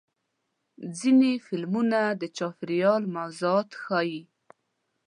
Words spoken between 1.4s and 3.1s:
فلمونه د چاپېریال